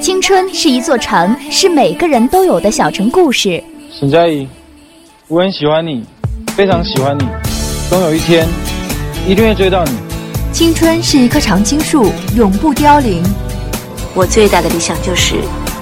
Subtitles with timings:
[0.00, 3.62] 青春是一座城，是每个人都有的小城故事。
[3.90, 4.46] 沈佳宜，
[5.26, 6.04] 我很喜欢你，
[6.56, 7.26] 非常喜欢你，
[7.88, 8.46] 总有一天
[9.26, 9.92] 一定会追到你。
[10.52, 13.22] 青春是一棵常青树，永不凋零。
[14.14, 15.36] 我最大的理想就是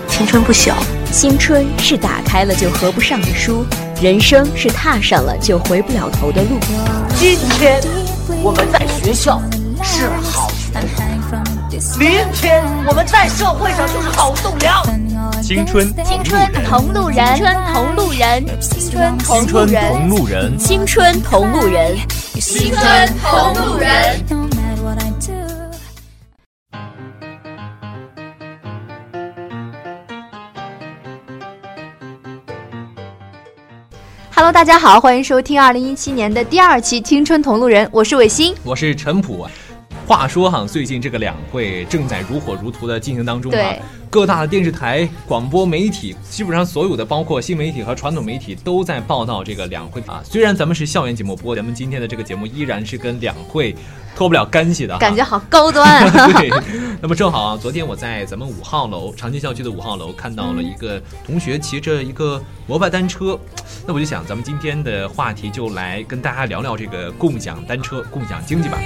[0.08, 0.72] 青春不朽。
[1.12, 3.64] 青春是打开了就合不上的书，
[4.02, 6.58] 人生是踏上了就回不了头的路。
[7.14, 7.80] 今天
[8.42, 9.40] 我们在学校
[9.82, 10.50] 是好
[11.98, 14.82] 明天我们在社会上就是好栋梁。
[15.42, 21.98] 青春，青春同路人，青春同路人，青春同路人，青春同路人，
[22.40, 24.24] 青春同路人。
[34.34, 39.46] Hello，大家好，欢迎收听二零一七年的第二期《青春同路人》，我是伟星，我是陈普。
[40.06, 43.74] 话说哈，最近这个两会正在如火如荼的进行当中啊，
[44.08, 50.22] 各大的电视台、广播媒体，基本上所有的包括新媒体和传统媒体都在报道这个两会啊。
[50.24, 53.74] 虽然咱们是校园节目，不过咱们今天的这个节目依然是跟两会。
[54.16, 56.10] 脱不了干系的，感觉好高端。
[56.32, 56.48] 对，
[57.02, 63.38] 那么正好啊，昨天我在咱们五号楼长青校区的五号楼看到了一个同学骑着一个摩拜单车，
[63.86, 68.78] 那我就想，咱们今天的话题就来跟大家聊聊这个共享单车、共享经济吧。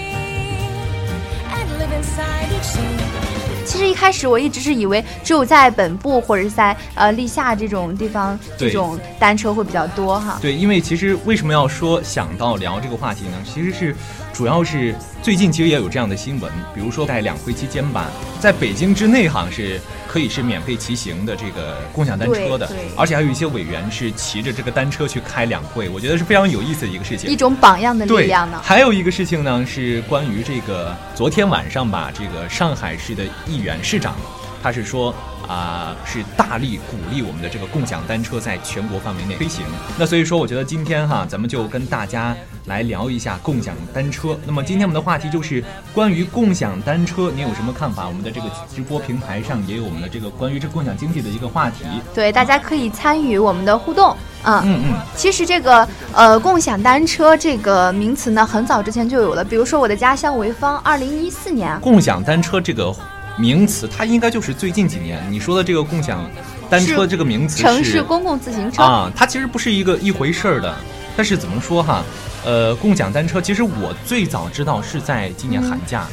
[3.65, 10.39] 其实一开始我一直是以为只有在本部或者是在呃立夏这种地方，这种单车会比较多哈。
[10.43, 13.37] 对，因为其实为什么要说想到聊这个话题呢？
[13.45, 13.95] 其实是。
[14.41, 18.11] 主要是最近其实也有这样的新闻，比如说在两会期间吧，
[18.41, 22.67] 在北京之内好像是可以是免费骑行的这个共享单车的，
[22.97, 28.59] 而且还有一些委员是骑着这个单车去开两会，我觉得是非常有意思的一个事情，一种榜样的力量呢。
[28.65, 34.17] 还有一个事情呢是关于这个昨天晚上吧，这个上海市的议员市长，
[34.63, 35.15] 他是说。
[35.49, 39.65] 啊，是大力鼓励我们的这个共享单车在全国范围内推行。
[39.99, 44.39] 那所以说，我觉得今天哈，咱们就跟大家来聊一下共享单车。
[44.47, 45.63] 那么今天我们的话题就是
[45.93, 48.07] 关于共享单车，您有什么看法？
[48.07, 51.85] 我们的这个直播平台上也有我们的这个关于这共享经济的一个话题。
[52.15, 54.17] 对，大家可以参与我们的互动。
[54.45, 54.95] 嗯嗯嗯。
[55.17, 59.45] 其实这个呃，共享单车这个名词呢，很早之前就有了。
[59.45, 62.95] 比如说我的家乡潍坊，二零一四年，共享单车这个。
[63.39, 66.29] 名词，它应该就是最近几年你说的这个共享
[66.69, 70.77] 单车这个名词，城市公共自行车啊，它其实不是一个一回事儿的。
[71.21, 72.03] 但是怎么说哈，
[72.47, 76.07] 呃，共享单车，其实我最早知道是在今年寒假。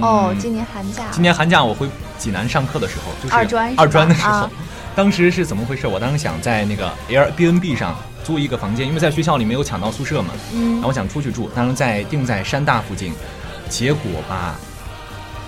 [0.00, 1.04] 哦，今年寒假。
[1.12, 1.88] 今年寒假我回
[2.18, 4.50] 济南上课的时候，就是二专二专的时候，
[4.96, 5.86] 当时是怎么回事？
[5.86, 7.94] 我当时想在那个 Airbnb 上
[8.24, 13.12] 租一个房间，因为在学校里没有抢到宿舍嘛，嗯，然后我想出去住，当时在定在山大附近，
[13.68, 14.56] 结果吧。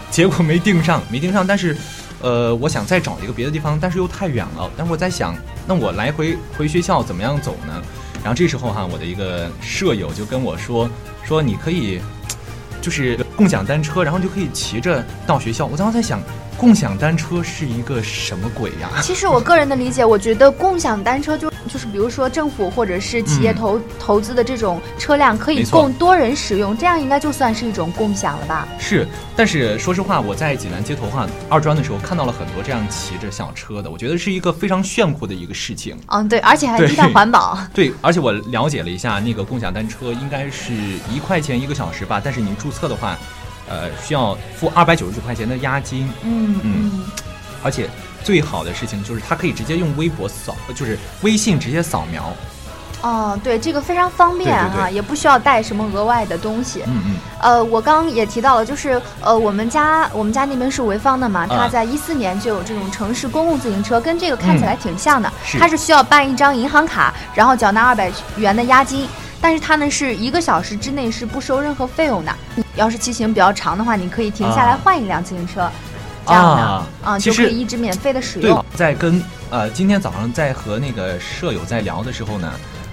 [0.09, 1.45] 结果没定上，没定上。
[1.45, 1.77] 但是，
[2.21, 4.71] 呃，我想再找一个别的地方，但是又太远了。
[4.77, 7.83] 但是我在想，那我来回回学校怎么样走呢？
[8.23, 10.89] 然后这时候哈，我的一个舍友就跟我说，
[11.25, 12.01] 说你可以，
[12.81, 15.67] 就是共享单车，然后就可以骑着到学校。
[15.67, 16.21] 我当时在想。
[16.59, 18.91] 共享单车是一个什么鬼呀？
[19.01, 28.67] 其实我个人的理解，我觉得共享单车就就是比如说政府或者是企业投投资的这种车辆，可以供多人使用，这样应该就算是一种共享了吧？
[28.77, 35.97] 是，但是说实话，我在济南街头哈二专的时候看到了很多这样骑着小车的，我觉得是一个非常炫酷的一个事情。
[36.09, 37.57] 嗯，对，而且还低碳环保。
[37.73, 40.73] 对，而且我了解了一下，那个共享单车应该是
[41.09, 43.17] 一块钱一个小时吧，但是您注册的话。
[43.69, 46.09] 呃，需要付二百九十九块钱的押金。
[46.23, 47.05] 嗯嗯，
[47.63, 47.89] 而且
[48.25, 52.33] 最好的事情就是它可以直接用微博扫，就是微信直接扫描。
[53.01, 56.83] 哦，对，这个非常方便哈，也不需要带什么额外的东西。
[56.87, 57.17] 嗯嗯。
[57.41, 65.33] 呃，我刚刚也提到了，就是呃，我们家我们家那边是潍坊的嘛，它在一四年就有这种城市公共自行车，跟这个看起来挺像的。
[65.61, 69.09] 它是需要办一张银行卡，然后缴纳二百元的押金。
[69.41, 72.35] 但是它呢是一个小时之内是不收任何费用的。
[72.79, 75.69] 要是骑行比较长的话，你可以停下来换一辆自行车，
[76.25, 78.65] 这样的啊，就可以一直免费的使用。
[78.75, 79.21] 在跟
[79.51, 82.53] 呃今天早上在和那个舍友在聊的时候呢，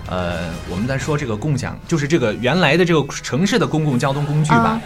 [0.09, 4.81] 呃我们在说这个共享，就是这个原来的这个城市的公共交通工具吧，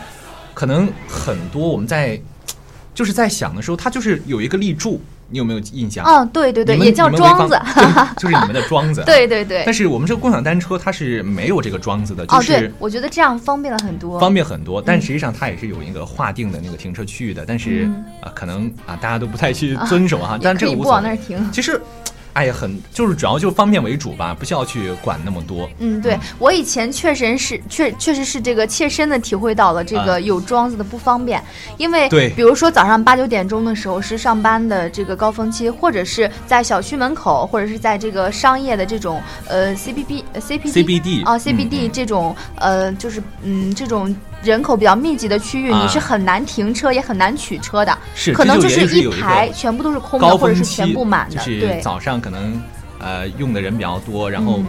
[0.54, 2.19] 可能很多我们在
[2.94, 5.01] 就是在想的时候，它就是有一个立柱。
[5.30, 6.06] 你有没有印象？
[6.06, 7.60] 嗯，对对对，也叫庄子，
[8.18, 9.04] 就是你们的庄子。
[9.08, 9.64] 对对对。
[9.66, 12.54] 但是我们这个共享单车它是没有这个庄子的，就是。
[12.54, 14.20] 哦，对，我觉得这样方便了很多。
[14.20, 17.90] 方便很多，但实际上它也是有一个划定的那个停车区域的，但是
[18.22, 20.38] 啊，可能啊大家都不太去遵守哈。
[20.42, 21.52] 但这个不往那儿停。
[21.52, 21.80] 其实。
[22.39, 25.69] 哎呀，很就是主要就方便为主吧，不需要去管那么多。
[25.80, 31.44] 嗯，对我以前确实是确确实是这个切身的体会到了这个有桩子的不方便，
[31.75, 44.15] 因为对，比如说早上八九点钟的时候是上班的这个高峰期，或者是在小区门口，或者是在这个商业的这种呃 C B B C P C B D 啊 C B D 这种呃就是嗯这种。
[44.41, 47.97] 人口比较密集的区域，你是很难停车，也很难取车的。
[48.15, 51.44] 是，可能就是一排全部都是空的，或者是全部满的。
[51.44, 52.62] 对，早上可能
[53.00, 54.63] 呃用的人比较多，然后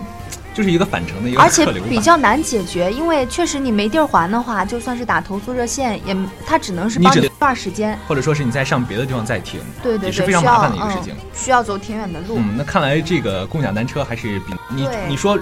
[0.52, 9.60] 就是一个返程的一个而且比较难解决，因为确实你没地儿还的话，就算是打投诉热线，也它只能是帮你一段时间，或者说是你再上别的地方再停。
[9.82, 12.38] 对对对，是非常麻烦的一个事情，需要走挺远的路。
[12.38, 15.38] 嗯，那看来这个共享单车还是比你你说。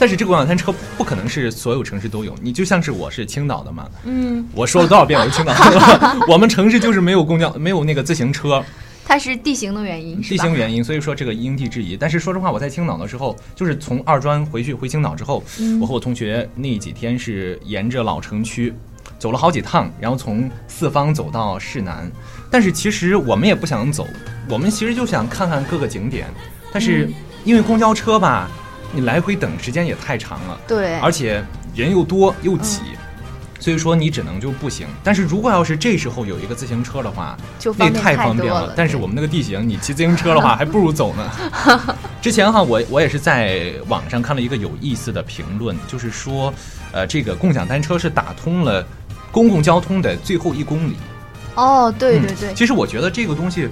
[0.00, 8.64] 但是这个共享单车不可能是所有城市都有，你就像是我是青岛的嘛，嗯，我说了多少遍我是青岛的， 我们城市就是没有公交，没有那个自行车，
[9.04, 11.98] 它是地形的原因，地形原因，所以说这个因地制宜。
[12.00, 15.44] 但是说实话，我在青岛的时候，就是从二专回去回青岛之后，
[15.78, 18.72] 我和我同学那几天是沿着老城区
[19.18, 22.10] 走了好几趟，然后从四方走到市南。
[22.50, 24.08] 但是其实我们也不想走，
[24.48, 26.26] 我们其实就想看看各个景点，
[26.72, 27.06] 但是
[27.44, 28.48] 因为公交车吧。
[28.92, 31.44] 你来回等时间也太长了，对，而且
[31.74, 32.80] 人又多又挤，
[33.60, 34.86] 所以说你只能就步行。
[35.04, 37.36] 但是如果要是这时候有一个自行车的话，
[37.76, 38.72] 那太方便了。
[38.74, 41.30] 但是我们那个地形，你骑自行车的话 还不如走呢。
[42.20, 46.52] 之前哈，我我也是在网上看了一个有意思的评论，就是说，
[46.90, 48.84] 呃，这个共享单车是打通了
[49.30, 50.96] 公共交通的最后一公里。
[51.54, 52.52] 哦，对对对。
[52.54, 53.68] 其实我觉得这个东西。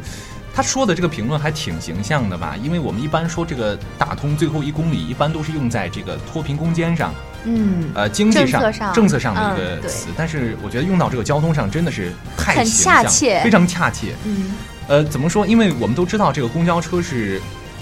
[0.58, 2.56] 他说的这个评论还挺形象的吧？
[2.60, 7.14] 因为我们一般说这个打通最后一公里，一般都是用在这个脱贫攻坚上，
[7.44, 10.08] 嗯，呃，经济上政策上的一个词。
[10.16, 14.16] 但是我觉得用到这个交通上真的是太恰切，非常恰切。
[14.24, 14.56] 嗯，
[14.88, 15.46] 呃，怎么说？
[15.46, 17.40] 因为我们都知道这个公交车是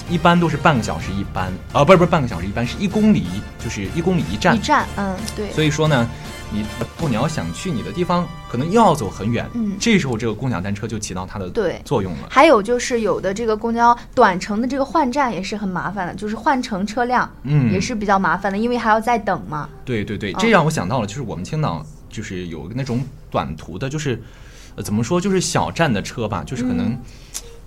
[0.09, 3.25] 一般都是半个小时一班，啊，不是不是半个小时一班，是一公里
[3.63, 5.51] 就是一公里一站，一站，嗯，对。
[5.53, 6.09] 所以说呢。
[6.53, 6.65] 你
[6.97, 9.45] 不，你要想去你的地方，可能又要走很远。
[9.55, 12.29] 嗯，这时候这个共享单车就起到它的对作用了。
[12.31, 19.69] 还有就是有的这个公交短程的这个换站也是很麻烦的，就是换乘车辆，嗯，也是比较麻烦的，因为还要再等嘛。
[19.85, 24.23] 对对对，这让我想到了，就是我们青岛就是有那种短途的，就是
[24.77, 26.97] 呃怎么说，就是小站的车吧，就是可能，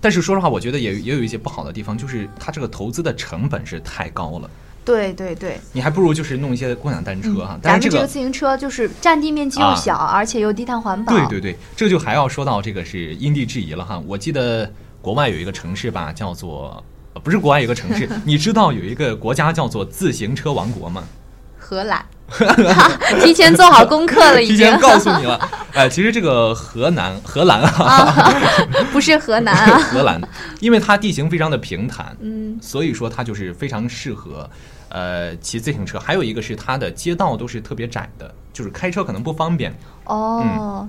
[0.00, 4.50] 但是说实话，我觉得也也有一些不好的地方，就是它这个投资的成本是太高了。
[4.82, 7.58] 对对对，你还不如就是弄一些共享单车哈。
[7.62, 11.12] 但是这个自行车就是占地面积又小，而且又低碳环保。
[11.12, 14.02] 对对对，这就还要说到这个是因地制宜了哈。
[14.06, 14.68] 我记得
[15.02, 16.82] 国外有一个城市吧，叫做
[17.22, 21.04] 不是国外有个城市，你知道有一个国家叫做自行车王国吗？
[21.58, 22.04] 荷兰。
[23.22, 25.38] 提前做好功课了，已经 提前告诉你了。
[25.72, 28.32] 哎，其实这个河南 荷兰啊，
[28.92, 30.20] 不是河南啊，荷兰，
[30.60, 34.48] 因为它地形非常的平坦，嗯，所以说它就是非常适合
[34.88, 35.98] 呃骑自行车。
[35.98, 39.74] 还有一个是它的街道都是特别窄的，就是开车可能不方便。
[40.04, 40.88] 哦，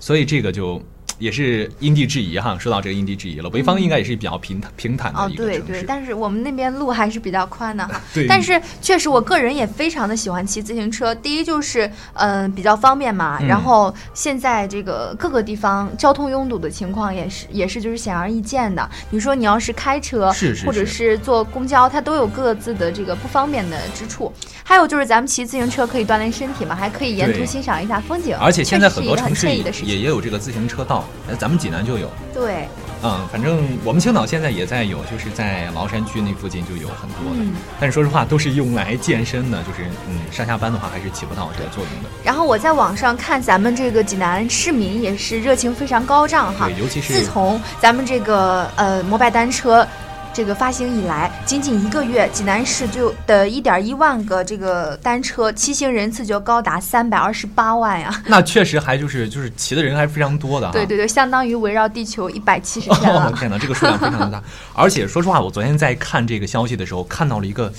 [0.00, 0.82] 所以这个就。
[1.24, 5.60] 也是因地制宜哈，说到这个因地制宜了，潍坊应该也是比较平坦平坦的一个城市。
[5.60, 7.98] 哦，对对，但是我们那边路还是比较宽的哈。
[8.12, 8.26] 对。
[8.26, 11.14] 但是确实，我个人也非常的喜欢骑自行车。
[11.14, 18.86] 第一就是嗯比较方便嘛，然后现在这个各个地方交通拥堵的情况也是也是就是显而易见的。
[19.08, 24.30] 你说你要是开车，是是，或者是坐公交，它都有各自的这个不方便的之处。
[24.62, 28.36] 还有就是咱们骑自行车可以锻炼身体嘛，还可以沿途欣赏一下风景。
[28.38, 31.04] 而且现在很多城市也也有这个自行车道。
[31.28, 32.10] 哎，咱们济南就有。
[32.32, 32.68] 对，
[33.02, 37.50] 嗯，反正我们青岛现在也在有，就是在崂山区那附近就有很多的。
[37.80, 42.10] 但是说实话，都是用来健身的，就是嗯，上下班的话还是起不到这个作用的。
[42.22, 46.66] 然后我在网上看，咱们这个济南市民也是热情非常高涨哈。
[46.66, 49.86] 对，尤其是自从咱们这个呃摩拜单车。
[50.34, 58.12] 这个发行以来，仅仅一个月，济南市就的一点一万个这个单车骑行人次就高达三百二十八万呀！
[58.26, 60.68] 那确实还就是就是骑的人还是非常多的。
[60.72, 63.32] 对对对，相当于围绕地球一百七十 天了。
[63.38, 64.42] 天哪，这个数量非常的大！
[64.74, 67.72] 而且说实话，我昨天在看这个消息的时候，看到了一个，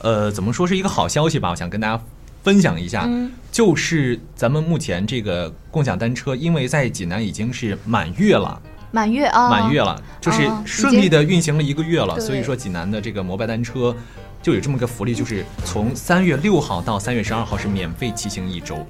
[0.00, 1.50] 呃，怎么说是一个好消息吧？
[1.50, 2.02] 我想跟大家
[2.42, 3.06] 分享一下，
[3.52, 8.58] 就是咱们目前这个共享单车，因为在济南已经是满月了。
[8.94, 13.92] 满月啊，满月了，就是顺利的运行了一个月了，所以说济南的这个摩拜单车
[14.40, 18.86] 就有这么个福利，就是从三月六号到三月十二号是免费骑行一周，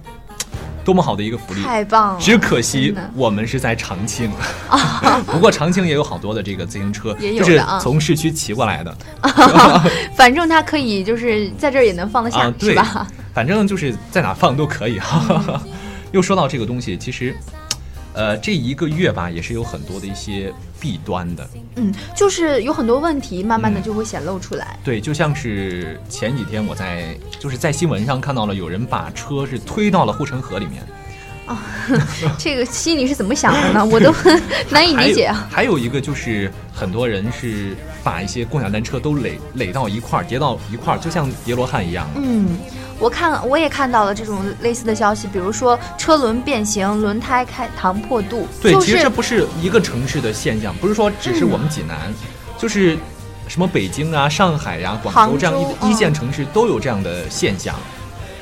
[0.84, 1.62] 多么好的一个福利！
[1.62, 2.20] 太棒了！
[2.20, 4.30] 只可惜我们是在长庆，
[5.25, 8.94] 不过长庆也有好多的这个自行车，就是从市区骑过来的。
[10.14, 13.06] 反正它可以就是在这儿也能放得下，是吧？
[13.32, 15.00] 反正就是在哪放都可以。
[16.12, 17.34] 又说到这个东西，其实。
[18.14, 21.49] 呃，这一个月吧，也是有很多的一些弊端的。
[21.76, 24.78] 嗯，就是有很多问题，慢慢的就会显露出来。
[24.85, 30.83] 对，就像是前几天我在就是在新闻上看到了有人把车是推到了护城河里面。
[31.47, 31.61] 啊，
[32.38, 33.85] 这个心里是怎么想的呢？
[33.85, 34.14] 我都
[34.71, 35.47] 难以理解啊。
[35.50, 42.09] 还有一个就是很多人是把一些共享单车都垒垒到一块儿，叠到一块儿，就像叠罗汉一样。
[42.16, 42.47] 嗯。
[42.98, 48.46] 我看我也看到了这种类似的消息，比如说车轮变形、轮胎开膛破肚。
[48.62, 51.96] 对，其实这不是一个城市的现象，不是说只是我们济南，
[52.58, 52.96] 就是
[53.48, 57.74] 什么北京啊、上海呀、广州这样一一线城市都有这样的现象。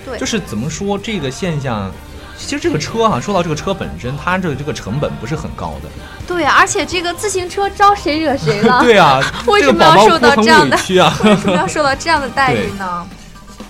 [0.04, 1.90] 对，就是怎么说这个现象？
[2.38, 5.88] 其实这个车哈，说到这个车本身，它的这个成本不是很高的。
[6.26, 8.80] 对啊，而且这个自行车招谁惹谁了？
[8.85, 10.76] 对啊， 为什么要受到这样的？
[11.25, 13.06] 为什么要受到这样的待遇呢？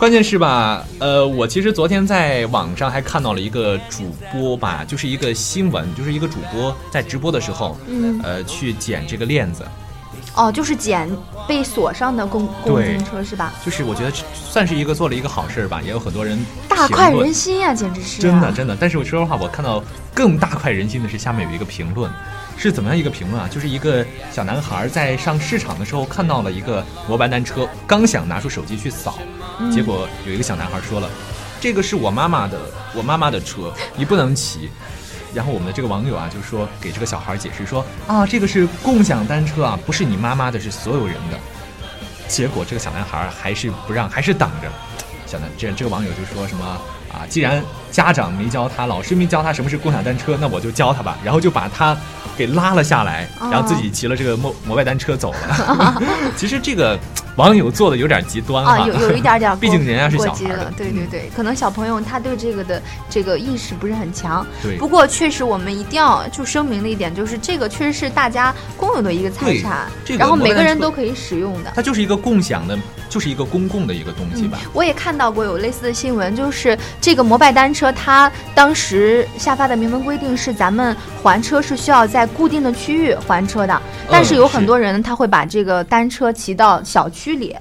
[0.03, 9.65] 关键是吧，呃，我其实昨天在网上还看到了一个主播吧，就是一个新闻，就是一个主播在直播的时候，嗯，呃，去捡这个链子。
[10.35, 11.09] 哦，就是捡
[11.47, 13.55] 被锁上的公公自行车是吧？
[13.65, 16.37] 就是我觉得算是一个做了一个好事吧，也有很多人
[16.69, 18.77] 大快人心呀，简直是真的真的。
[18.81, 19.81] 但是我说实话，我看到
[20.13, 22.11] 更大快人心的是下面有一个评论。
[22.57, 23.49] 是怎么样一个评论啊？
[23.51, 29.19] 就是一个小男孩在上市场的时候看到了一个摩拜单车，刚想拿出手机去扫，
[29.73, 31.09] 结果有一个小男孩说了
[31.61, 32.59] ：“这个是我妈妈的，
[32.95, 34.71] 我妈妈的车，你不能骑。”
[35.35, 41.39] 然后我们的这个网友啊，就说给这个小孩解释说：“啊，这个是共享单车啊，不是你妈妈的，是所有人的。”
[42.29, 44.71] 结果这个小男孩还是不让，还是挡着。
[45.27, 46.79] 小男这这个网友就说什么
[47.13, 47.27] 啊？
[47.29, 51.19] 既然家长没教他，老师没教他什么是共享单车，那我就教他吧。
[51.23, 51.97] 然后就把他。
[52.35, 56.03] 给拉了下来，然后自己骑了这个摩摩拜单车走了。
[56.35, 56.99] 其实这个
[57.37, 60.73] 网友做的有点极端啊，有有一点点， 毕竟人家是小孩了。
[60.75, 64.45] 对对对，可能小朋友他对这个的这个意识不是很强。
[64.63, 64.79] 对。
[64.79, 69.87] 不过确实，我们一定要就声明的一点就是，这个确实是大家共有的一个财产，
[70.19, 71.71] 然后每个人都可以使用的。
[71.75, 72.79] 它就是一个共享的，
[73.13, 74.59] 就是一个公共的一个东西吧。
[74.73, 82.27] 我也看到过有类似的新闻，就是这个摩拜单车，它当时下发的明文规定是，咱们还车是需要在。
[82.33, 87.55] 固定的区域还车的，但是有很多人他会把这个单车骑到小区里，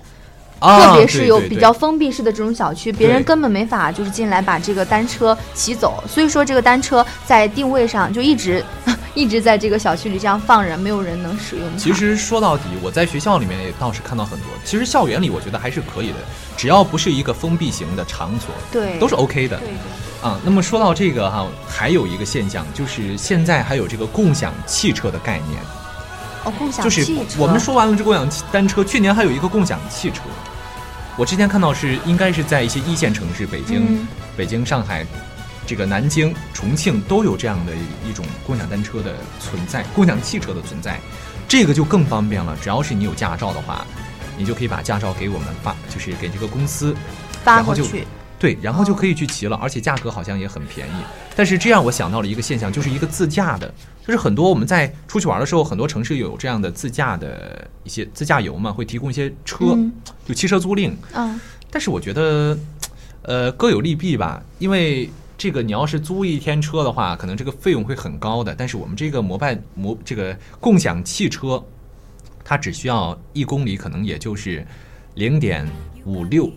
[0.61, 6.01] 特别是有比较封闭式的这种小区，别人根本没法就是进来把这个单车骑走。
[6.07, 8.63] 所以说这个单车在定位上就一直
[9.13, 11.77] 一直在这个小区里这样放着，没有人能使用。
[11.77, 14.47] 其实说到底，我在学校里面也倒是看到很多。
[14.63, 16.15] 其实校园里我觉得还是可以的，
[16.55, 19.57] 只要不是一个封闭型的场所，对，都是 OK 的。
[19.57, 19.69] 对。
[20.21, 25.59] 啊，那么说到这个哈，还有一个现象，就是现在还有这个共享汽车的概念。
[26.43, 27.11] 哦，共享汽车。
[27.23, 30.21] 就是我们说完了这共享单车，去年还有一个共享汽车。
[31.17, 35.05] 我之前看到是应该是在一些一线城市，北京、北京、上海、
[35.71, 37.71] 这个南京、重庆都有这样的
[38.05, 40.99] 一种共享单车的存在，共享汽车的存在，
[41.47, 42.57] 这个就更方便了。
[42.61, 43.87] 只要是你有驾照的话，
[44.37, 46.93] 你就可以把驾照给我们发，就是给这个公司
[47.45, 48.05] 发过去。
[48.37, 50.91] 对，然后就可以去骑了，而且价格好像也很便宜。
[51.37, 53.73] 但是这样我想到了一个现象，就是一个自驾的，
[54.05, 59.77] 就是很多我们在出去玩的时候，很多城市有这样的自驾的一些自驾游嘛，会提供一些车，
[60.27, 60.91] 就汽车租赁。
[61.13, 61.39] 嗯。
[61.69, 62.57] 但是我觉得，
[63.21, 64.43] 呃，各有利弊吧。
[64.59, 65.09] 因为
[65.41, 68.53] 这个你要是租一天车的话，可能这个费用会很高的。
[68.53, 71.59] 但是我们这个摩拜摩这个共享汽车，
[72.43, 74.63] 它只需要一公里，可能也就是
[75.15, 75.67] 零点
[76.05, 76.47] 五六。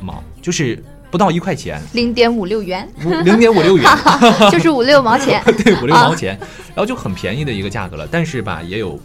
[0.00, 2.88] 毛就是不到一块钱，零点五六元，
[3.24, 3.90] 零点五六元，
[4.52, 6.38] 就是五六毛钱， 对，五六毛钱，
[6.68, 8.06] 然后就很便宜的一个价格了。
[8.08, 8.96] 但是吧，也有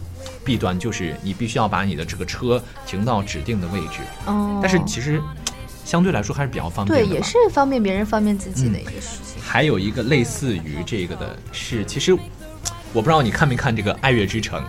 [0.44, 4.02] 弊端，就是你必须要把你的这个车停到指定的位置。
[4.26, 5.20] 哦，但是其实
[5.84, 9.42] 相对来说还是比较方便的，对，也是方便别人、方便自己的一个事情。
[9.42, 12.12] 还有一个类似于这个的是，其实
[12.92, 14.60] 我不知道你看没看这个《爱乐之城》。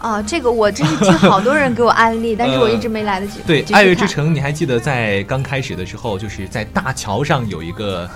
[0.00, 3.40] 啊，这个我真是听好多人给我安利， 但是我一直没来得及。
[3.46, 8.08] 对，《爱乐之城》，你还记得在刚开始的时候，就是在大桥上有一个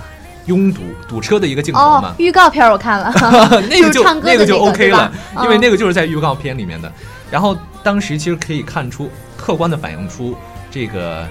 [0.47, 2.15] 拥堵堵车的一个镜头吗？
[2.19, 3.13] 预告片我看了，
[3.69, 6.93] 那个就那个就 OK 了，因为那个就是在预告片里面的。
[7.33, 10.37] 然后当时其实可以看出，客观的反映出
[10.71, 11.27] 这个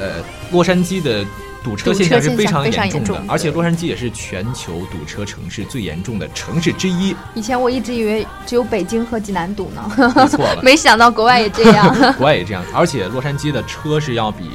[0.00, 0.14] 呃
[0.50, 1.24] 洛杉矶的。
[1.64, 7.12] 堵车现象是非常严重的，而且洛杉矶也是全球堵车城市最严重的城市之一。
[7.34, 9.82] 以前我一直以为只有北京和济南堵呢，
[10.28, 11.92] 错了， 没想到国外也这样。
[12.16, 14.48] 国外也这样，而且洛杉矶的车是要比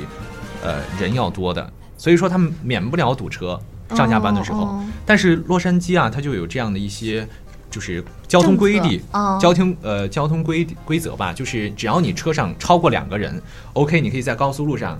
[0.63, 3.59] 呃人要多的，所以说他们免不了堵车
[3.93, 4.81] 上下班的时候。
[5.05, 7.27] 但是洛杉矶啊，它就有这样的一些
[7.69, 9.03] 就是交通规律、
[9.37, 13.41] 交通呃交通规规则吧，就是只要你车上超过两个人
[13.73, 14.97] ，OK，你可以在高速路上。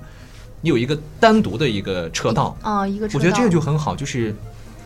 [0.62, 2.56] 你有一个单独的一个车道。
[2.62, 4.34] 啊，一个我觉得这个就很好，就是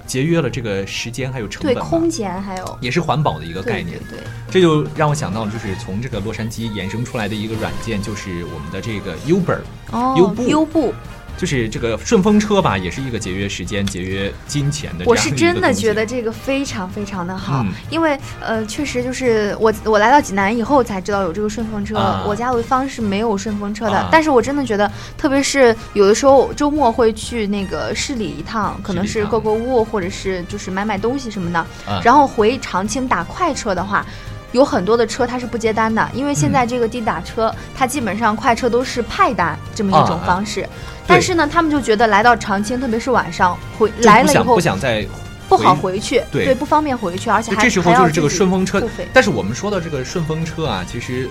[0.08, 2.78] 节约了这个时间还有成本，对空间还有。
[2.82, 4.00] 也是环保的一个概念。
[4.10, 9.60] 对，这就让我想到，就是从这个洛杉矶衍生出来的一个软件，就是我们的这个 Uber，
[9.92, 10.94] 哦，优步，优步。
[11.38, 15.06] 就是这个顺风车吧，也是一个节约时间、节约金钱的。
[15.06, 21.96] 我是真的觉得这个非常非常的好，因为呃，确实就是我我来到济南以后才知道有这个顺风车。
[22.26, 31.66] 我家潍坊是没有顺风车的，但是我真的觉得，特别是有的时候周末会去那个市里一趟，可能是购购物或者是就是买买东西什么的，
[32.04, 34.06] 然后回长青打快车的话。
[34.52, 40.66] 有很多的车它是不接单的，因为现在这个滴打车，它基本上快车都是派单这么一种方式。
[41.08, 45.06] 但是呢，他们就觉得来到长青，特别是晚上回来了以后，不想再
[45.48, 48.82] 不好回去，对，不方便回去，而且还这时候就是这个顺风车。
[49.14, 51.30] 但是我们说的这个顺风车啊，其实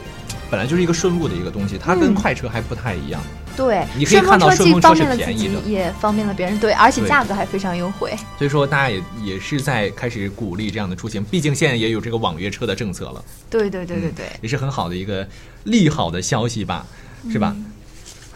[0.50, 3.21] 本来就是一个顺路的一个东西，它跟快车还不太一样。
[3.57, 8.12] 对，你可以看到顺风车是便宜的，也方便了别人，对，而且价格还非常优惠。
[8.37, 13.25] 所以说，大家也也是在开始鼓励这样的出行，毕竟现在也有这个网约车的政策了。
[13.49, 15.25] 对对对对对，也是很好的一个
[15.64, 16.85] 利好的消息吧，
[17.31, 17.54] 是吧？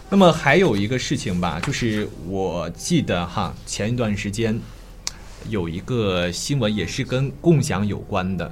[0.09, 4.59] 那么还有一个事情吧，就是我记得哈，前一段时间
[5.49, 8.51] 有一个新闻也是跟共享有关的，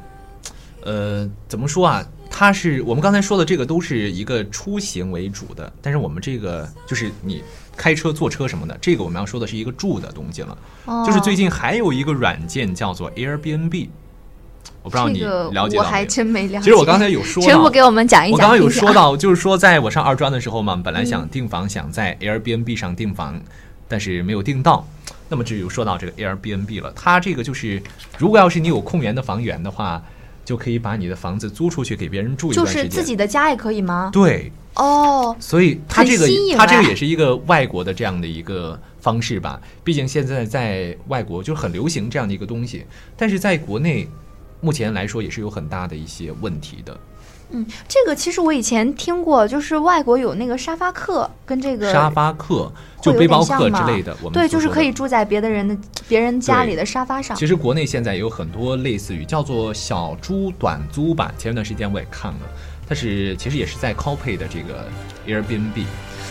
[0.83, 2.05] 呃，怎么说啊？
[2.29, 7.41] 它是我们刚才说的这个都是一个出行为主的，但是我们这个就是你
[7.75, 10.55] 开车、坐车什么的，这个我们要说的是一个住的东西了。
[11.05, 13.89] 就是最近还有一个软件叫做 Airbnb，
[14.83, 15.21] 我不知道你
[15.53, 16.59] 了解我还真没了解。
[16.59, 18.33] 其实我刚才有说，全部给我们讲一讲。
[18.33, 23.41] 我刚刚有说到，就是说在我上二专的时候嘛，本来想订房，想在 Airbnb 上订房，
[23.87, 24.87] 但是没有订到。
[25.29, 27.81] 那么就有说到这个 Airbnb 了，它这个就是
[28.17, 30.03] 如果要是你有空源的房源的话。
[30.47, 34.09] 就可以把你的房子租出去给别人住一段时间，就是自己的家也可以吗？
[34.13, 39.59] 对，哦，所以它这个它这个也是一个外国的这样的一个方式吧。
[39.83, 42.85] 毕竟现在在外国就很流行这样的一个东西，
[43.17, 44.07] 但是在国内
[44.61, 46.97] 目前来说也是有很大的一些问题的。
[47.49, 52.69] 嗯，这个其实我以前听过，就是外国有那个沙发客，跟这个沙发客
[53.01, 55.77] 就背包客之类的，我们对，就是可以住在别的人的
[56.09, 57.37] 别人家里的沙发上。
[57.37, 62.39] 其实国内现在也有很多类似于叫做小猪短租吧，前一段时间我也看了，
[62.85, 64.85] 它是其实也是在 copy 的这个
[65.25, 65.85] Airbnb。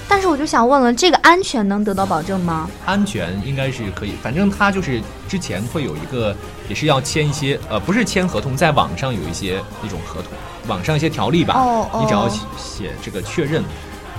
[0.08, 2.70] 但是我就想问了，这个安全能得到保证吗？
[2.84, 6.34] 安全应该是可以，反正他就是之前会有一个，
[6.68, 10.32] 也是要签一些，呃，不是签合同，在网上有一些那种合同，
[10.68, 11.54] 网上一些条例吧。
[11.54, 12.00] 哦哦。
[12.00, 13.62] 你只要写这个确认，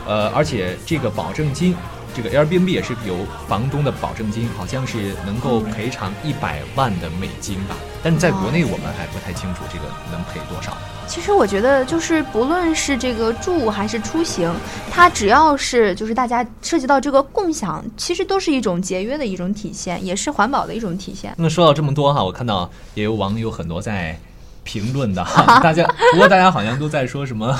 [0.06, 1.76] 呃，而且这个保证金，
[2.14, 3.16] 这个 Airbnb 也是有
[3.48, 7.76] 房东的保证金，好像是能够赔偿一百万的美金吧。
[8.08, 10.72] 但在国内我们还不太清楚这个能赔多少。
[11.08, 14.50] 其实我觉得，就是不论是这个住还是出行，
[14.90, 21.34] 它只要是就是大家涉及到这个共享，其实都是一种节约的一种体现，也是环保的一种体现。
[21.36, 24.18] 那说到这么多哈，我看到也有网友很多在
[24.64, 27.54] 评论的哈，大家不过大家好像都在说什么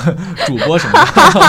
[0.46, 0.98] 主播什么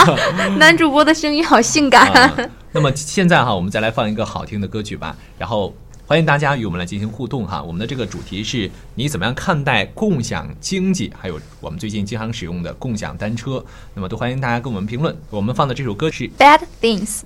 [0.06, 2.52] 的， 男主播的声音好性感。
[2.74, 5.74] 那么现在哈，我们再来放一个好听的歌曲吧，然后。
[6.10, 15.16] 欢迎大家与我们来进行互动哈，我们的这个主题是你怎么样看待共享经济，还有我们最近经常使用的共享单车，那么都欢迎大家跟我们评论。
[15.30, 17.20] 我们放的这首歌是《Bad Things》。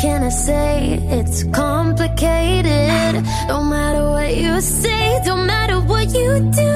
[0.00, 0.98] Can I say?
[1.10, 3.24] It's complicated.
[3.48, 6.74] No matter what you say, don't matter what you do.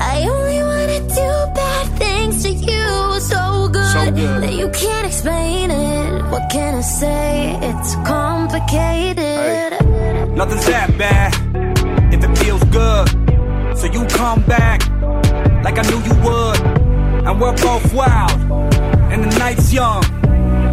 [0.00, 3.20] I only wanna do bad things to you.
[3.20, 4.42] So good, so good.
[4.42, 6.22] that you can't explain it.
[6.30, 7.58] What can I say?
[7.62, 9.18] It's complicated.
[9.18, 11.32] Hey, nothing's that bad
[12.12, 13.08] if it feels good.
[13.78, 14.80] So you come back
[15.64, 16.60] like I knew you would.
[17.26, 18.32] And we're both wild,
[19.12, 20.02] and the night's young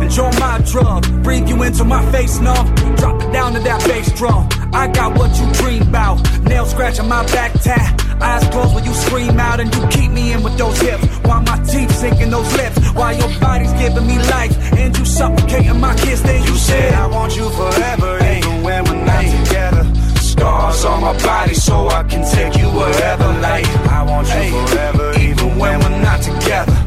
[0.02, 2.56] Enjoy my drug, breathe you into my face, no.
[2.98, 4.50] Drop it down to that bass drum.
[4.74, 6.18] I got what you dream about.
[6.42, 7.88] Nail scratching my back tat.
[8.20, 11.06] Eyes closed when you scream out and you keep me in with those hips.
[11.28, 12.78] While my teeth sinking those lips.
[12.98, 16.20] While your body's giving me life and you suffocating my kiss.
[16.22, 19.84] Then you, you said, I want you forever, even when we're not together.
[20.32, 23.28] Scars on my body so I can take you wherever.
[23.48, 26.78] Like, I want you forever, even when we're not together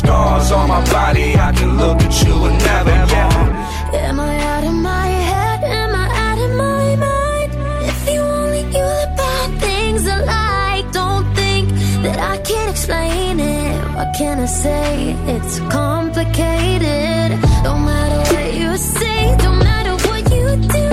[0.00, 1.36] scars on my body.
[1.36, 3.69] I can look at you and never, yeah.
[3.92, 5.64] Am I out of my head?
[5.64, 7.52] Am I out of my mind?
[7.90, 11.68] If you only knew the bad things I like, don't think
[12.04, 13.74] that I can't explain it.
[13.96, 15.16] What can I say?
[15.26, 17.28] It's complicated.
[17.64, 20.46] Don't matter what you say, don't matter what you
[20.78, 20.88] do.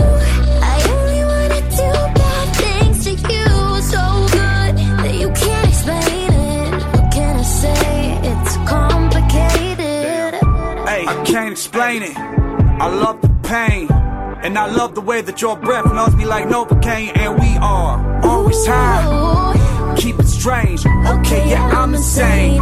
[0.73, 3.47] I only wanna do bad things to you.
[3.93, 4.01] So
[4.38, 6.73] good that you can't explain it.
[6.93, 8.19] What can I say?
[8.31, 10.33] It's complicated.
[10.88, 12.37] I can't explain it
[12.86, 13.90] love the pain.
[14.44, 17.18] And I love the way that your breath melts me like Novocaine.
[17.18, 19.96] And we are always high.
[19.98, 20.86] Keep it strange.
[20.86, 22.62] Okay, yeah, I'm insane.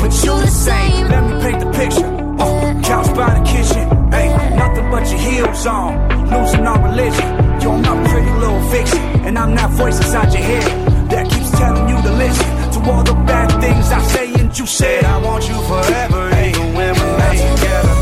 [0.00, 1.08] But you the same.
[1.08, 2.10] Let me paint the picture.
[2.40, 3.86] Oh, couch by the kitchen.
[4.10, 5.92] Hey, nothing but your heels on.
[6.30, 7.28] Losing our religion.
[7.62, 8.98] You're my pretty little fiction.
[9.24, 13.04] And I'm that voice inside your head that keeps telling you to listen to all
[13.04, 15.04] the bad things I say and you said.
[15.04, 17.93] I want you forever, even when we're not together.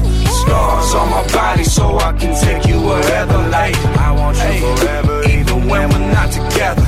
[0.43, 3.39] Scars on my body so I can take you wherever.
[3.49, 3.77] Like,
[4.07, 6.87] I want you forever, even when we're not together.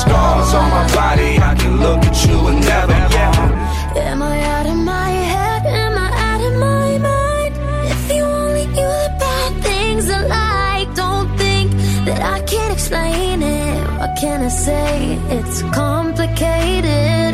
[0.00, 4.06] Scars on my body, I can look at you and never, yeah.
[4.10, 5.62] Am I out of my head?
[5.66, 7.54] Am I out of my mind?
[7.92, 11.70] If you only knew the bad things I like, don't think
[12.06, 13.80] that I can't explain it.
[14.00, 15.18] What can I say?
[15.36, 17.25] It's complicated.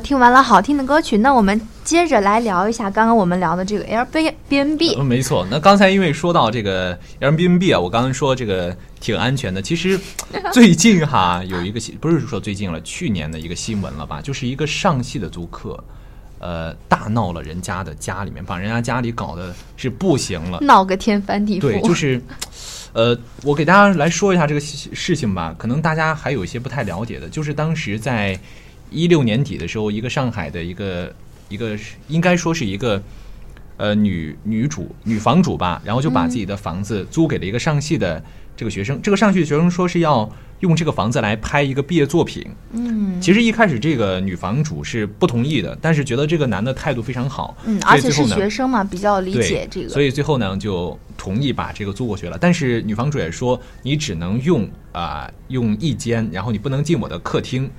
[0.00, 4.98] 听完了好听的歌曲，那我们接着来聊一下刚刚我们聊的这个 Airbnb。
[4.98, 5.46] 嗯，没错。
[5.50, 9.62] 那刚才因为说到这个 Airbnb 啊，我刚刚说这个挺安全的。
[9.62, 10.00] 其实
[10.52, 14.20] 最近哈有一个新，不是说最近了，去年的一个新闻了吧？
[14.20, 15.82] 就是一个上戏的租客，
[16.38, 20.58] 呃，大闹了人家的家里面，把人家家里搞得是不行了。
[20.64, 21.60] 闹个天翻地覆。
[21.60, 22.20] 对，就是，
[22.92, 28.38] 呃，我给大家来说一下这个事事情吧，可能大家还有一些不太了解的，就是当时在
[28.90, 31.14] 一六年底的时候，一个上海的一个
[31.48, 31.76] 一个
[32.08, 33.02] 应该说是一个
[33.76, 38.22] 呃女女主女房主吧，然后就把自己的房子租给了一个上戏的
[38.56, 42.46] 这个学生，这个上戏的学生说是要用这个房子来拍一个毕业作品。
[42.72, 49.88] 嗯其实一开始这个女房主是不同意的，但是觉得这个男的态度非常好，嗯，而且是学生嘛，比较理，解这个。
[49.90, 52.38] 所以最后呢就同意把这个租过去了。
[52.40, 57.70] 但是女房主也说，你只能用啊、用一间，然后你不能进我的客厅。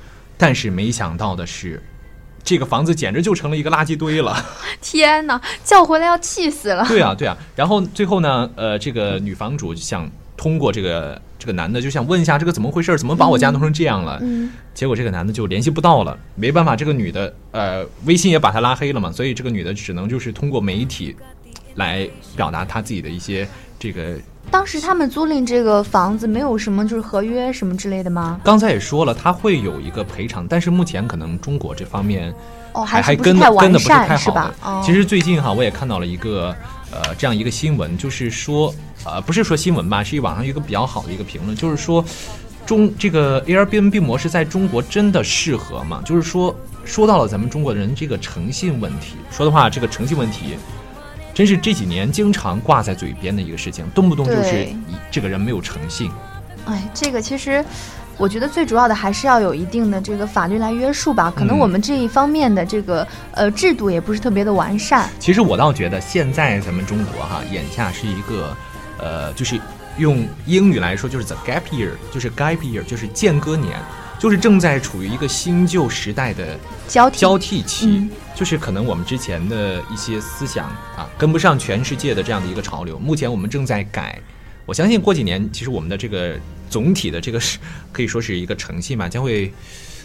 [0.42, 1.80] 但是没想到的是，
[2.44, 4.36] 这个房子简直就成了一个垃圾堆了。
[4.82, 6.84] 天哪，叫回来要气死了。
[6.88, 7.38] 对啊，对啊。
[7.56, 14.18] 然后最后呢，呃，这个女房主想通过这个这个男的，就想问一下这个怎么回事，怎么把我家弄成这样了？
[14.24, 21.16] 嗯结果这个男的就联系不到了，没办法，这个女的呃微信也把他拉黑了嘛，所以这个女的只能就是通过媒体
[21.76, 23.48] 来表达她自己的一些
[23.82, 24.16] 这个。
[24.50, 28.40] 当时他们租赁这个房子没有什么就是合约什么之类的吗？
[28.44, 32.34] 刚才也说了，他会有一个赔偿，但是目前可能中国这方面
[32.74, 34.80] 哦，还还跟跟的不是太善是吧好的？。
[34.80, 36.54] 哦，其实最近哈，我也看到了一个
[36.92, 38.74] 呃这样一个新闻，就是说
[39.06, 42.04] 呃不是说新闻吧，是网上一个比较好的一个评论，就是说
[42.66, 46.02] 中这个 Airbnb 模式在中国真的适合吗？
[46.04, 50.58] 就是说说到了咱们中国人这个诚信问题，说的话这个诚信问题。
[51.34, 54.68] 真是这几年经常挂在嘴边的一个事情，动不动就是
[55.10, 56.12] 这个人没有诚信。
[56.66, 57.64] 哎，这个其实。
[58.18, 65.10] 我觉得最主要的还是要有一定的这个法律来约束吧，可能嗯我们这一方面的这个呃制度也不是特别的完善。
[65.18, 68.56] 其实我倒觉得现在咱们中国哈，眼下是一个，
[69.00, 69.60] 呃，就是
[69.98, 73.76] 用英语来说就是 the gap year，就是 gap year，就是间隔年，
[74.22, 76.56] 就是正在处于一个新旧时代的
[76.88, 77.18] 交替。
[77.18, 78.10] 交替期，嗯。
[78.36, 84.22] 就是可能我们之前的一些思想啊跟不上全世界的这样的一个潮流，目前我们正在改。
[84.68, 87.58] 我相信过几年，其实我们的这个总体的这个是
[87.92, 89.52] 可以说是一个诚信吧，将会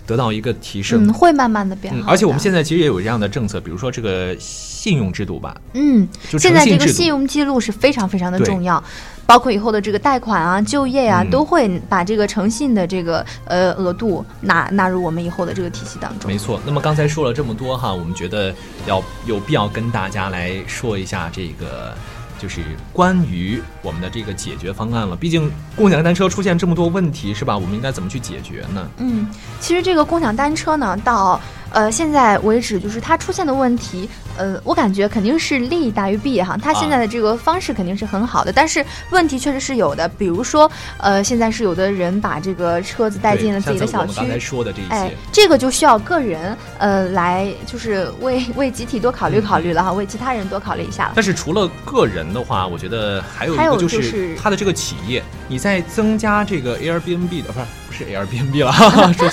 [0.06, 1.06] 得到一个提升。
[1.06, 8.82] 嗯，会慢慢的变好的、，嗯而且我们现在其实也有这样的政策，比如说这个信用制度吧，嗯，就现在这个诚信制度信用记录是非常非常的重要，
[9.26, 16.38] 包括以后的这个贷款啊、就业啊，嗯都会把这个诚信的这个呃额度纳纳入我们以后的这个体系当中没。
[16.38, 16.60] 错。
[16.64, 18.54] 那么刚才说了这么多哈，我们觉得
[18.86, 21.92] 要有必要跟大家来说一下这个
[22.38, 25.16] 就是关于我们的这个解决方案了。
[25.16, 27.56] 毕竟共享单车出现这么多问题，是吧？
[27.56, 28.88] 我们应该怎么去解决呢？
[28.98, 29.26] 嗯，
[29.60, 31.40] 其实这个共享单车呢，到
[31.72, 36.56] 呃现在为止，就是它出现的问题，呃，我感觉肯定是利大于弊哈。
[36.56, 40.08] 它现在的这个方式肯定是很好的，但是问题确实是有的。
[40.08, 51.12] 比如说，呃，现在是有的人把这个车子带进了自己的小区，刚才说的这些，哎，这个就需要个人呃来，就是为为集体多考虑考虑了哈，为其他人多考虑一下了。
[51.14, 58.72] 但是除了个人的话，我觉得还有一个就是它的这个企业，你在增加这个 Airbnb 的不是不是 Airbnb 了，
[59.14, 59.28] 说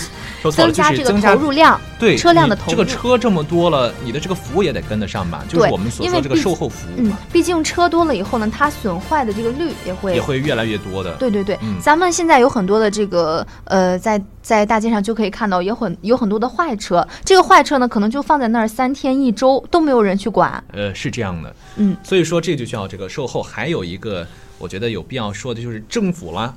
[0.52, 2.72] 增加投入量，对车辆的投入。
[2.72, 5.44] 这个车这么多了，你的这个服务也得跟得上吧？
[5.48, 11.14] 就是我们所说这个售后服务嗯，毕竟车多了以后呢，它损坏的这个率也会也会越来越多的。
[11.16, 17.08] 对对对，咱们现在有很多的这个呃，在在大街上就可以看到，有很有很多的坏车。
[17.24, 20.64] 这个坏车呢，可能就放在那儿三天一周都没有人去管。
[20.74, 23.42] 呃，是这样的，嗯，所以说这就需要这个售后。
[23.42, 24.26] 还有一个，
[24.58, 26.56] 我觉得有必要说的就是政府了。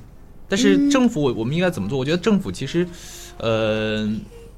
[0.49, 1.97] 但是政府，我们应该怎么做？
[1.97, 2.87] 我觉得政府其实，
[3.39, 4.09] 呃，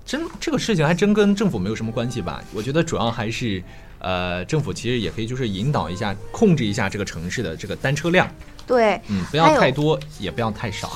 [0.05, 2.43] 真这个事情还真跟政府没有什么关系吧。
[2.53, 3.61] 我觉得主要还是，
[3.99, 8.27] 呃，政府其实也可以就是引导一下，控制一下这个城市的这个单车量。
[8.69, 10.88] 对，嗯，不要太多，也不要太少。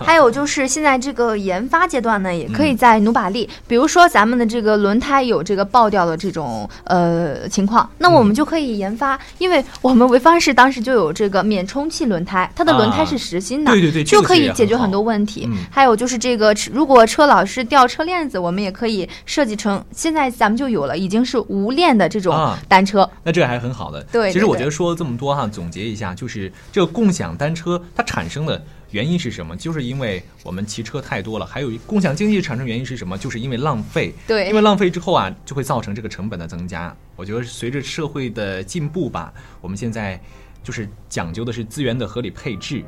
[0.00, 3.48] 还有就是现在这个研发阶段呢，也可以再努把力。
[3.68, 15.48] 比如说咱们的这个轮胎有这个爆掉的这种呃情况，那我们就可以研发，因为我们潍坊市当时就有这个免充气轮胎，它的轮胎是实心的，对对对，就可以解决很多问题。
[15.70, 23.08] 还有就是这个，如果车老是掉车链子，我们也可以设计成，现在咱们就有了，已经是无链的这种单车。
[23.22, 24.02] 那这个还很好的。
[24.10, 27.19] 对，其实我觉得说了这么多哈，总结一下，就是这个共享。
[27.20, 29.54] 共享单车它产生的原因是什么？
[29.54, 31.44] 就是因为我们骑车太多了。
[31.44, 33.18] 还有共享经济产生原因是什么？
[33.18, 34.14] 就是因为浪费。
[34.26, 36.96] 对，因为浪费之后啊，就会造成这个成本的增加。
[37.16, 39.30] 我觉得随着社会的进步吧，
[39.60, 40.18] 我们现在
[40.64, 42.82] 就是讲究的是资源的合理配置，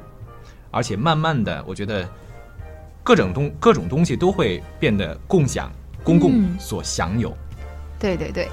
[0.70, 2.08] 而且慢慢的，我觉得
[3.02, 5.70] 各种东各种东西都会变得共享、
[6.02, 7.36] 公共所享有。
[7.98, 8.48] 对对对。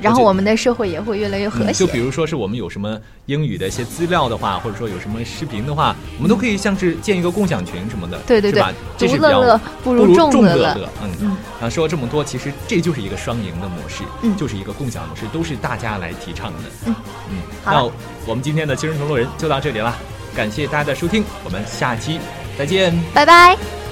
[0.00, 1.72] 然后我们的社会也会越来越和谐。
[1.72, 8.62] 就比如说是我们有什么英语的一些资料的话，或者说有什么视频的话，我们都可以像是建一个共享群什么的，对对对，
[8.98, 10.88] 这是乐乐不如众乐乐。
[11.02, 11.36] 嗯嗯。
[11.60, 16.58] 啊，说了这么多，其实这就是一个双赢的模式，嗯就是一个共享模式，都是大家来提倡的。
[16.86, 16.94] 嗯
[17.30, 17.36] 嗯。
[17.64, 17.84] 那
[18.26, 19.96] 我们今天的《青春同路人》就到这里了，
[20.34, 22.18] 感谢大家的收听，我们下期
[22.58, 23.83] 再见，拜拜。